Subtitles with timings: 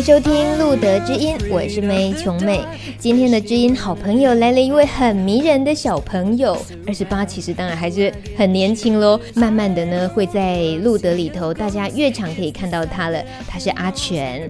[0.00, 2.64] 收听路德之音，我是梅琼妹。
[2.98, 6.56] 今天的知音好朋友来了一位很迷人的小朋友，
[6.86, 9.20] 二十八，其实当然还是很年轻喽。
[9.34, 13.20] 慢慢的呢，会在路德里头，大家越常可以看到他了。
[13.48, 14.48] 他是阿全，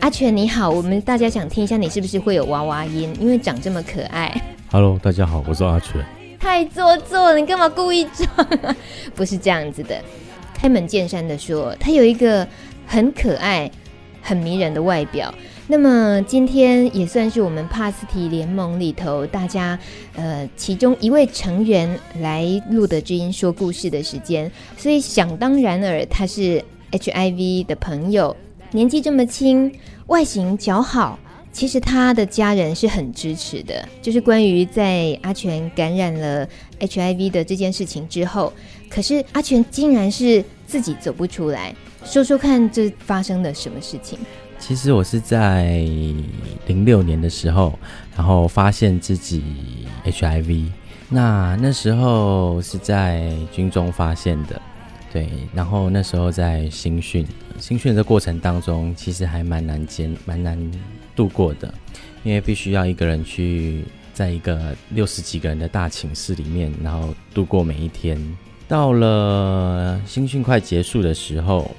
[0.00, 4.32] 阿全你好，我们大家想听一下你是不是会有娃娃音，因为长这么可爱。
[4.70, 6.04] Hello，大家好，我是阿全。
[6.38, 8.76] 太做作了，你干嘛故意装啊？
[9.14, 9.98] 不是这样子的，
[10.54, 12.46] 开门见山的说，他有一个
[12.86, 13.70] 很可爱。
[14.24, 15.32] 很迷人的外表，
[15.68, 19.78] 那么今天也算是我们帕斯提联盟里头大家
[20.16, 28.34] 呃其中一位成员来露德知音说故事的时间，所以想当然尔他是 HIV 的朋友，
[28.72, 29.70] 年纪这么轻，
[30.06, 31.18] 外形姣好，
[31.52, 36.48] 其实他的家人是很支持的，就是关于在阿全感染了
[36.80, 38.50] HIV 的这件事情之后，
[38.88, 41.74] 可是阿全竟然是自己走不出来。
[42.04, 44.18] 说说看，这发生了什么事情？
[44.58, 45.64] 其实我是在
[46.66, 47.76] 零六年的时候，
[48.16, 49.42] 然后发现自己
[50.04, 50.66] HIV。
[51.08, 54.60] 那那时候是在军中发现的，
[55.12, 55.28] 对。
[55.52, 57.26] 然后那时候在新训，
[57.58, 60.58] 新训的过程当中，其实还蛮难艰、蛮难
[61.16, 61.72] 度过的，
[62.22, 68.18] 因为必须要一个人去在一个六十几个人的大寝室里面，然后度过每一天。
[68.68, 71.70] 到了新训快结束的时候。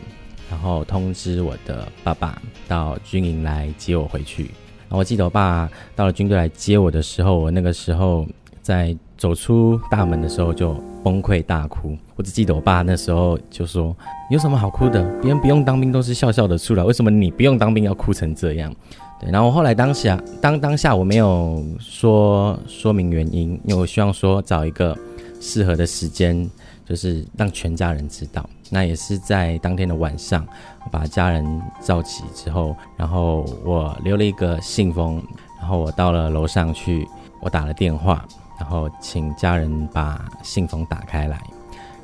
[0.49, 4.43] 然后通知我的爸爸到军营来接我回去。
[4.87, 8.25] 然后我记得我爸到了军队来接我的时候，我那个时候
[8.61, 10.73] 在走出大门的时候就
[11.03, 11.97] 崩溃大哭。
[12.15, 13.95] 我只记得我爸那时候就说
[14.29, 15.03] ：“有什么好哭的？
[15.21, 18.73] 别人不用当兵都是笑笑的出来，为什么你不用当兵要哭成这样？”
[19.19, 19.31] 对。
[19.31, 24.95] 然后我后来当下当当下我没有说说明原因，因为我希望说找一个
[25.41, 26.49] 适合的时间，
[26.85, 28.47] 就是让全家人知道。
[28.71, 30.45] 那也是在当天的晚上，
[30.83, 35.21] 我把家人召集之后，然后我留了一个信封，
[35.59, 37.07] 然后我到了楼上去，
[37.39, 38.25] 我打了电话，
[38.59, 41.39] 然后请家人把信封打开来，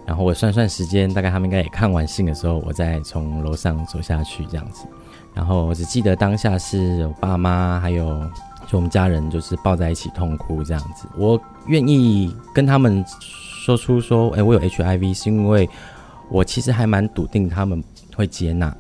[0.06, 4.86] 然后我算算时间，大概他们应该也看完信的时候，我再从楼上走下去这样子。
[5.34, 8.06] 然后我只记得当下是我爸妈还有
[8.68, 11.08] 就我们家人就是抱在一起痛哭这样子。
[11.18, 15.68] 我愿意跟他们说出说，哎，我有 HIV 是因为。
[16.32, 17.84] 我其实还蛮笃定他们
[18.16, 18.76] 会接纳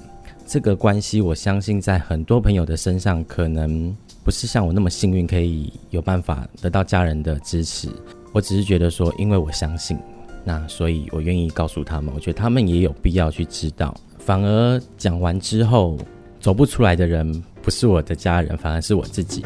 [0.48, 1.20] 这个关系。
[1.20, 7.90] 我相信在很多朋友的身上，可能不是像我那么幸运，可以有办法得到家人的支持。
[8.32, 9.98] 我只是觉得说，因为我相信，
[10.46, 12.14] 那所以我愿意告诉他们。
[12.16, 13.94] 我觉得他们也有必要去知道。
[14.18, 15.98] 反而讲完之后，
[16.40, 19.44] 走不出来的人不是我的家人，反而是我自己。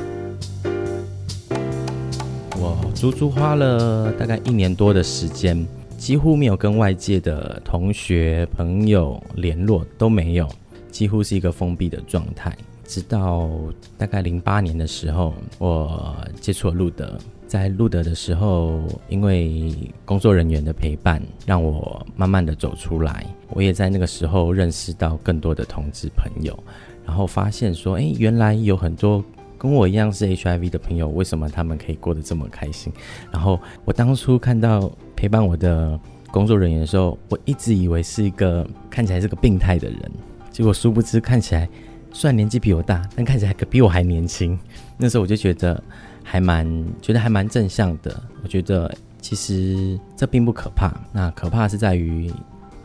[2.57, 5.65] 我足足花了大概一年多的时间。
[5.97, 10.47] 几乎没有跟外界的同学朋友联络，都没有，
[10.91, 12.55] 几乎是一个封闭的状态。
[12.83, 13.49] 直到
[13.97, 17.17] 大概零八年的时候，我接触了路德。
[17.47, 19.73] 在路德的时候，因为
[20.03, 23.25] 工作人员的陪伴，让我慢慢的走出来。
[23.49, 26.57] 我也在那个时候认识到更多的同志朋友，
[27.05, 29.23] 然后发现说，诶，原来有很多
[29.65, 32.93] 跟我一样是 HIV 的朋友，为什么他们可以过得这么开心？
[33.31, 34.91] 然后我当初看到。
[35.17, 35.97] 陪伴我的
[36.29, 40.11] 工作人员的时候，我一直以为是一个看起来是个病态的人，
[40.51, 41.67] 结果殊不知看起来
[42.11, 44.59] 虽然年纪比我大，但看起来可比我还年轻。
[44.97, 45.81] 那时候我就觉得
[46.21, 48.21] 还蛮觉得还蛮正向的。
[48.43, 52.29] 我觉得其实这并不可怕，那可怕是在于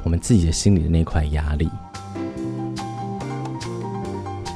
[0.04, 1.68] 我们自己的心里的那块压力。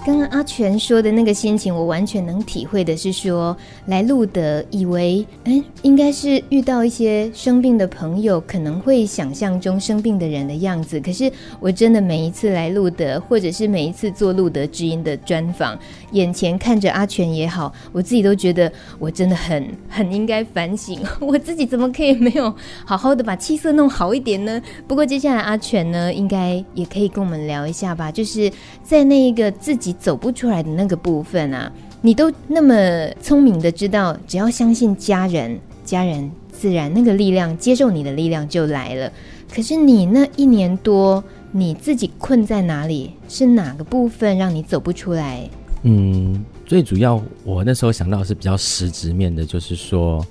[0.05, 3.57] 刚刚阿全说的那个心情，我完全能体会的是说，
[3.87, 11.01] 来路德以为，哎，应该是遇到一些生病的朋友，可能会想象中生病的人的样子。
[11.01, 15.79] 可是我真的每一次来路德，或者是每一次做路德知音的专访，
[16.13, 22.55] 眼前看着阿全也好，我自己都觉得我真的很很应该反省，我自己怎么可以没有
[22.85, 24.61] 好好的把气色弄好一点呢？
[24.87, 28.53] 不过接下来阿全呢，应该也可以跟我们聊一下吧，就是
[28.83, 29.94] 在那一个自己。
[29.99, 31.71] 走不出来的那个部分啊，
[32.01, 39.11] 你都那么聪明的知道，只要相信家人，家人自然那个力量接受你的力量就来了。
[39.53, 43.13] 可是你那一年多，你自己困在哪里？
[43.29, 45.49] 是哪个部分让你走不出来？
[45.83, 50.27] 嗯，最主要我那时候想到是比较实质面的，就是说，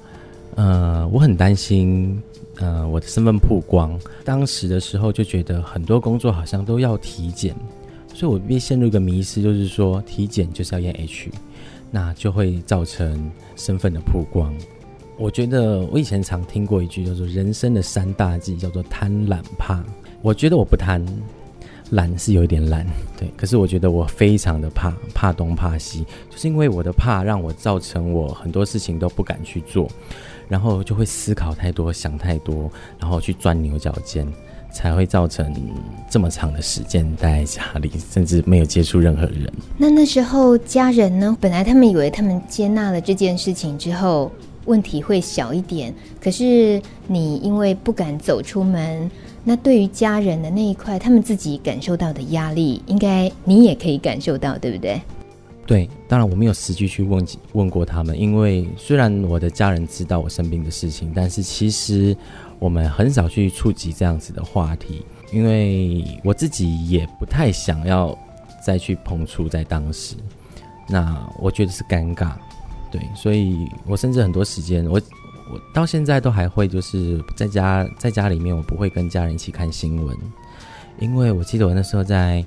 [0.56, 2.22] 呃，我很担心，
[2.58, 3.98] 呃，我的身份曝光。
[4.26, 7.56] 当时的时候就觉得很多工作好像都要体检，
[8.14, 11.30] 所以我便陷入一个迷思，就是说体检就是要验 H，
[11.92, 14.54] 那就会造成身份的曝光。
[15.18, 19.84] 我觉得我以前常听过一句叫做“人生的三大忌”，叫做贪、懒、怕。
[20.22, 21.06] 我觉得我不贪。
[21.90, 22.88] 懒是有一点懒，
[23.20, 29.88] 对，可是我觉得我非常的怕，怕东怕西，就是因为我的怕，让我造成我很多事情都不敢去做，
[30.48, 34.26] 然后就会思考太多，想太多，然后去钻牛角尖，
[34.74, 35.54] 才会造成
[36.10, 39.52] 这么长的时间待在家里，甚至没有接触任何人。
[39.78, 41.38] 那那时候家人呢？
[41.40, 44.32] 本来他们以为他们接纳了这件事情之后，
[44.66, 49.10] 问题会小一点，可是你因为不敢走出门。
[49.46, 55.02] 那对于家人的那一块，他们自己感受到的压力，应该你也可以感受到，对不对？
[55.66, 62.16] 对，当然我没有实际去问问过他们，因为虽然我的家人知道我生病的事情，但是其实
[62.64, 68.18] 我们很少去触及这样子的话题，因为我自己也不太想要
[68.66, 70.16] 再去碰触在当时，
[70.88, 72.32] 那我觉得是尴尬，
[72.90, 75.02] 对，所以我甚至很多时间我。
[75.52, 80.18] 我到现在都还会，就是在家在家里面，我不会跟家人一起看新闻，
[81.00, 82.44] 因为我记得我那时候在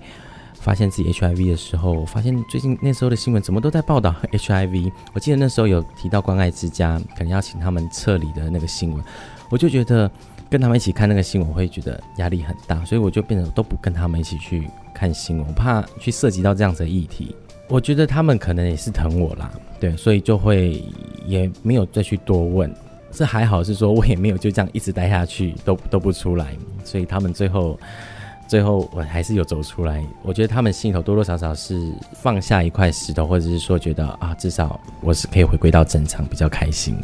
[0.54, 4.90] 发现自己 HIV 的时候，我发现最近那时候的新闻怎么都在报道 HIV。
[5.12, 9.04] 我记得那时候有提到关爱之家，可能要请他们撤离的那个新闻，
[9.48, 10.10] 我就觉得
[10.50, 17.34] 跟他们一起看那个新闻，会觉得压力很大，所以我就变成都不跟他们一起去看新闻，我怕去涉及到这样子的议题。
[17.68, 19.50] 我觉得他们可能也是疼我啦，
[19.80, 20.82] 对，所以就会
[21.26, 22.72] 也没有再去多问。
[23.10, 26.54] 这还好，是说我也没有就这样一直待下去，都都不出来，
[26.84, 27.78] 所以他们最后，
[28.46, 30.04] 最后我还是有走出来。
[30.22, 36.94] 我觉得他们心里头多多少少是放下一块石头，或者是说觉得啊，至少我是可以回归到正常，比较开心。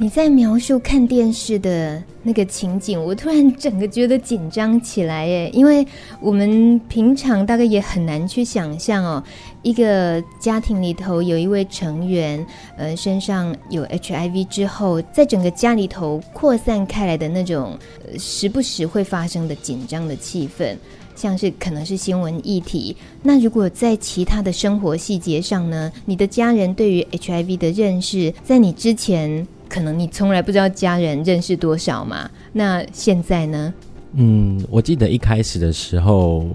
[0.00, 5.84] 你在描述看电视的那个情景，我突然整个觉得紧张起来耶，因为
[6.20, 9.20] 我们平常大概也很难去想象哦，
[9.62, 12.46] 一个家庭里头有一位成员，
[12.76, 20.76] 呃，身上有 HIV 之后，在整个家里头扩散开来的那种，呃，时不时会发生的紧张的气氛，
[21.16, 22.96] 像是可能是新闻议题。
[23.20, 29.44] 那如果在其他的生活细节上呢，你的家人对于 HIV 的认识，在你之前。
[29.68, 32.28] 可能你从来不知道家人认识多少嘛？
[32.52, 33.72] 那现在呢？
[34.14, 36.46] 嗯，我记得一开始的时候，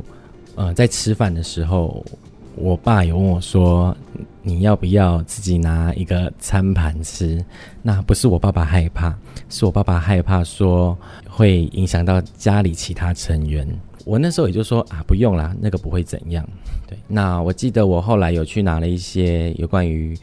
[0.55, 2.03] 呃，在吃饭的时候，
[2.55, 3.95] 我爸有问我说
[4.41, 7.45] ：“你要不要自己拿一个餐盘吃？”
[7.83, 9.15] 那不是我爸爸害怕，
[9.49, 10.97] 是我爸爸害怕说
[11.29, 13.67] 会影响到家里其他成员。
[14.03, 16.43] 我那时候也就说：“啊，不用啦，那个不会怎样。”
[16.87, 20.17] 对，那我记得我后来有去拿了一些有关于。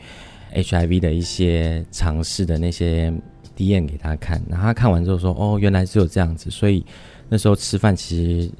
[0.54, 3.12] HIV 的一些尝试的那些
[3.56, 6.84] DM 给他看，然后他看完之后说：“哦，原来只有这样子。”所以
[7.28, 8.50] 那时候吃饭其实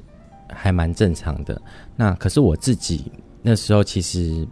[0.47, 1.59] 还蛮正常的。
[1.95, 3.11] 那可是我自己
[3.41, 4.47] 那时候其实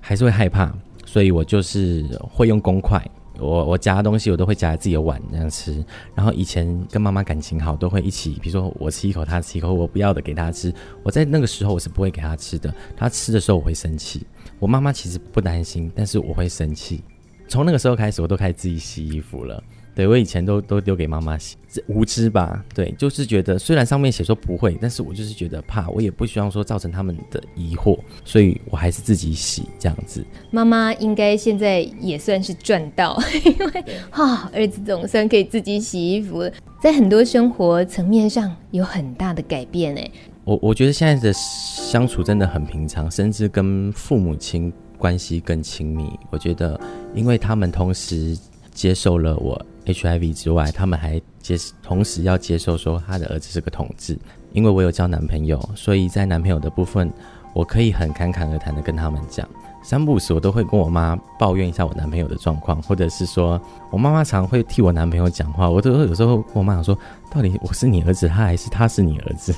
[0.00, 0.72] 还是会害怕，
[1.04, 3.02] 所以我就是会用公筷，
[3.38, 5.84] 我我夹东西我都会夹在自己的碗那样吃。
[6.14, 10.72] 然后以前跟妈妈感情好，都会一起，比如说我吃一口，他吃一口，我不要的给他吃。
[11.02, 14.24] 我在那个时候我是不会给他吃的，他吃的时候我会生气。
[14.64, 17.02] 我妈妈其实不担心，但是我会生气。
[17.46, 19.62] 从那个时候开始，我都开始自己洗衣服了。
[19.94, 21.56] 对，我以前都都丢给妈妈洗，
[21.86, 22.64] 无知吧？
[22.74, 30.24] 对，就是觉得虽然上面写说不会，但是我就是觉得怕，我也不希望说造成他们的疑惑，所以我还是自己洗这样子。
[30.50, 36.50] 妈妈应该现在也算是赚到， 因为哈、哦，儿子总算可以自己洗衣服了，
[36.82, 40.10] 在很多生活层面上有很大的改变哎。
[40.44, 46.18] 我我觉得现在的相处真的很平常，甚至跟父母亲关系更亲密。
[46.30, 46.78] 我觉得，
[47.14, 48.38] 因为他们同时
[48.70, 54.18] 接受了我 HIV 之外，他们还接同时要接受说他的儿子是个同志。
[54.52, 57.10] 因为我有交男朋友，所以在男朋友的部分，
[57.54, 59.48] 我可以很侃侃而谈的跟他们讲。
[59.82, 63.60] 三不五时，我都会跟我妈抱怨一下我男朋友的状况，或者是说
[63.90, 65.68] 我妈妈常会替我男朋友讲话。
[65.68, 66.96] 我都有时候跟我妈讲说，
[67.30, 69.54] 到底我是你儿子，他还是他是你儿子？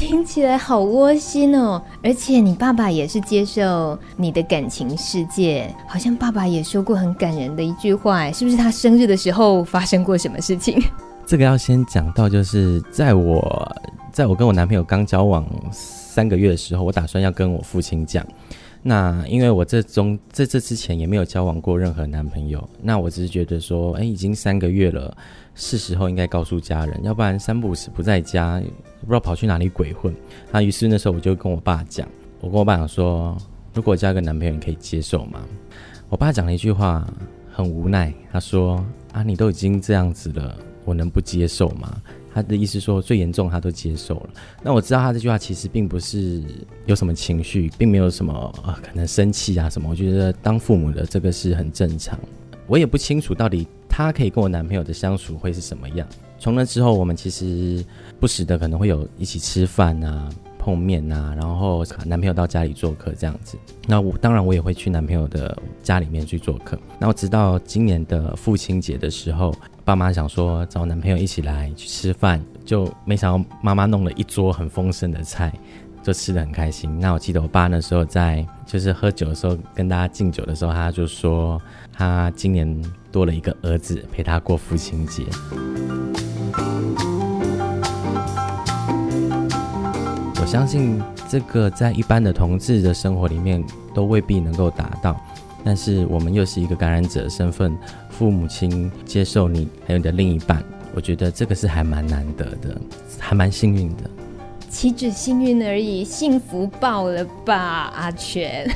[0.00, 10.82] 听起来好窝心哦，而且你爸爸也是接受你的感情世界，好像爸爸也说过很感人的一句话，是不是他生日的时候发生过什么事情？
[11.26, 13.76] 这个要先讲到，就是在我
[14.10, 18.26] 在我跟我男朋友刚交往三个月的时候，我打算要跟我父亲讲，
[18.82, 25.14] 那因为我这中在这之前也没有交往过任何男朋友，那我只是觉得说，哎，已经三个月了，
[25.54, 28.58] 是时候应该告诉家人，要不然三不五时不在家，
[29.00, 30.14] 不知道跑去哪里鬼混。
[30.50, 32.08] 那于是那时候我就跟我爸讲，
[32.40, 33.36] 我跟我爸讲说，
[33.74, 35.40] 如果我交个男朋友，你可以接受吗？
[36.08, 37.06] 我爸讲了一句话，
[37.52, 38.82] 很无奈，他说，
[39.12, 42.00] 啊，你都已经这样子了，我能不接受吗？
[42.32, 44.30] 他的意思说，最严重他都接受了。
[44.62, 46.42] 那我知道他这句话其实并不是
[46.86, 48.32] 有什么情绪，并没有什么
[48.64, 49.90] 呃，可能生气啊什么。
[49.90, 52.18] 我觉得当父母的这个是很正常。
[52.68, 56.06] 我也不清楚到底他可以跟我男朋友的相处会是什么样。
[56.38, 57.84] 从那之后，我们其实
[58.20, 60.30] 不时的可能会有一起吃饭啊。
[60.60, 66.78] 碰面啊，然后男朋友到家里做客这样子，那我当然我也会去男朋友的家里面去做客。
[66.98, 69.54] 那我直到今年的父亲节的时候，
[69.86, 75.50] 爸妈想说找男朋友一起来去吃饭，就没想到妈妈弄了一桌很丰盛的菜，
[76.02, 77.00] 就吃得很开心。
[77.00, 85.24] 那我记得我爸那时候在就是喝酒的时候跟大家敬酒的时候，他就说他今年多了一个儿子陪他过父亲节。
[90.50, 93.64] 相信这个在一般的同志的生活里面
[93.94, 95.16] 都未必能够达到，
[95.64, 97.72] 但是我们又是一个感染者的身份，
[98.08, 100.60] 父母亲接受你，还有你的另一半，
[100.92, 102.76] 我觉得这个是还蛮难得的，
[103.16, 104.10] 还蛮幸运的。
[104.68, 108.68] 岂止幸运而已，幸福爆了吧，阿全。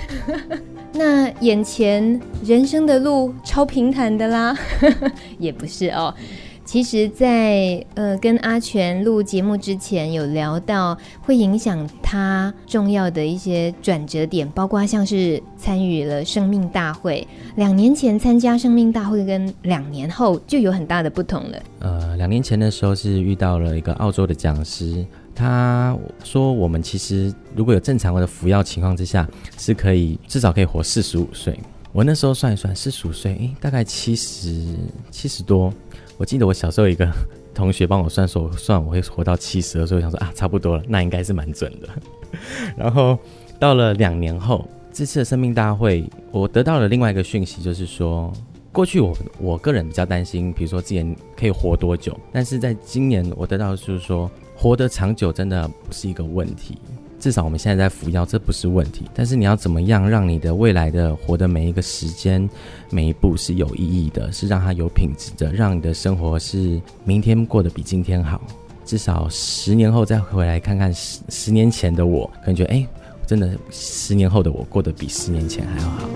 [0.93, 4.57] 那眼前人生的路超平坦的啦，
[5.41, 6.15] 也不是哦。
[6.65, 17.27] 其实在，呃跟阿全录节目之前，有聊到会影响他重要的一些转折点，包括像是参与了生命大会。
[17.57, 21.63] 两年前参加生命大会，跟两年后就有很大的不同了。
[21.81, 25.05] 呃，两年前的时候是遇到了一个澳洲的讲师，
[25.35, 29.29] 他说我们其实如果有正常的服药情况之下，
[29.59, 31.59] 是可以至少可以活四十五岁。
[31.93, 34.67] 我那时候算一算，四十五岁，诶，大概七十
[35.13, 35.73] 七十多。
[36.17, 37.09] 我记得我小时候一个
[37.53, 41.89] 同学帮我算说，算我会活到七十的时候，我想说啊，差不多了，那应该是蛮准的。
[42.77, 43.19] 然后
[43.59, 48.33] 到了两年后，这次的生命大会，我得到了另外一个讯息，就是说，
[48.73, 56.79] 过去我我个人比较担心，比如说之前可以活多久，但是在今年我得到的就是说，活得长久真的不是一个问题。
[57.25, 59.07] 至少我们现在在服药，这不是问题。
[59.15, 62.47] 但是你要怎么样让你的未来的活的每一个时间、
[62.91, 68.39] 每一步是有意义的，是让它有品质的，让你的生活是明天过得比今天好。
[68.85, 72.87] 至少十年后再回来看看十十年前的我，感觉哎，
[73.27, 76.07] 真的十年后的我过得比十年前还要好。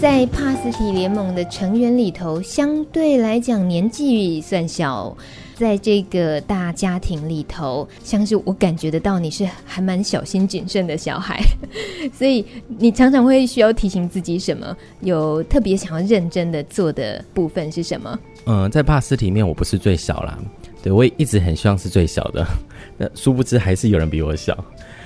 [0.00, 5.16] 在帕斯提联盟的成员里头，相对来讲年纪算小。
[5.58, 11.42] 在这个大家庭里头，像是我感觉得到你是还蛮小心谨慎的小孩，
[12.14, 14.76] 所以你常常会需要提醒自己什么？
[15.00, 18.18] 有特别想要认真的做的部分是什么？
[18.46, 20.38] 嗯，在帕斯里面，我不是最小啦，
[20.80, 22.46] 对，我也一直很希望是最小的，
[22.96, 24.56] 那殊不知还是有人比我小。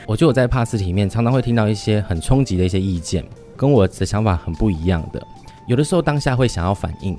[0.07, 3.25] 我觉得我在帕斯里面常常会听到一些很冲击的一些意见，
[3.57, 5.27] 跟我的想法很不一样的，
[5.67, 7.17] 有的时候当下会想要反应。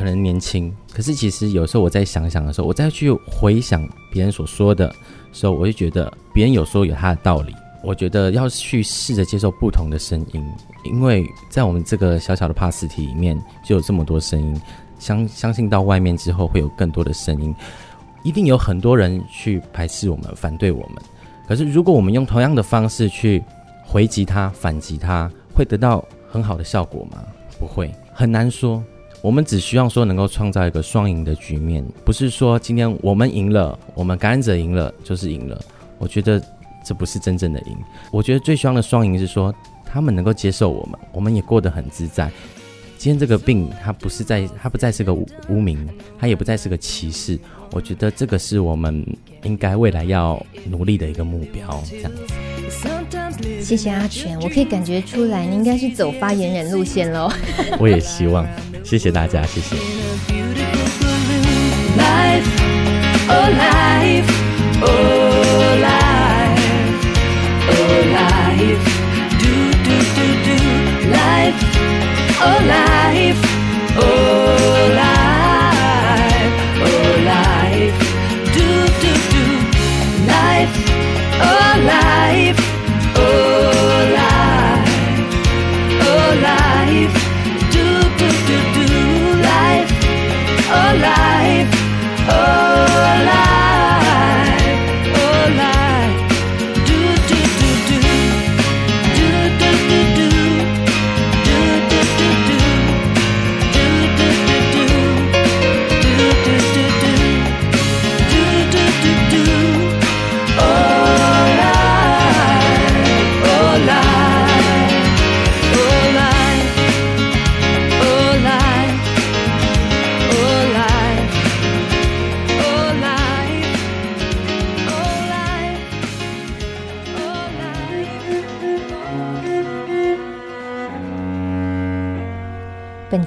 [0.00, 4.90] 可能年轻，可是其实有时候我在想想的时候，我再去回想别人所说的
[5.30, 7.54] 时候，我就觉得别人有说有他的道理。
[7.82, 10.42] 我觉得要去试着接受不同的声音，
[10.84, 14.58] 因为在我们这个小小的帕斯提里面就有这么多声音，
[14.98, 17.54] 相相信到外面之后会有更多的声音，
[18.22, 21.02] 一定有很多人去排斥我们、反对我们。
[21.46, 23.44] 可是如果我们用同样的方式去
[23.84, 27.22] 回击他、反击他，会得到很好的效果吗？
[27.58, 28.82] 不会，很难说。
[29.22, 35.60] 我们只希望说能够创造一个双赢的局面，不是说今天我们赢了，我们感染者赢了就是赢了。
[35.98, 36.42] 我觉得
[36.84, 37.76] 这不是真正的赢。
[38.10, 42.30] 我觉得最希望的双赢是说他们能够接受我们，我们也过得很自在。
[42.96, 45.26] 今天这个病它不是在，它不再是个污
[45.60, 45.86] 名，
[46.18, 47.38] 它也不再是个歧视。
[47.72, 49.06] 我觉得这个是我们
[49.42, 51.82] 应该未来要努力的一个目标。
[51.88, 52.22] 这样子。
[53.62, 57.30] 谢谢阿全，我可以感觉出来，你应该是走发言人路线喽。
[57.78, 58.46] 我也希望，
[58.82, 59.76] 谢谢大家，谢谢。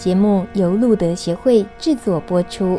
[0.03, 2.77] 节目由路德协会制作播出。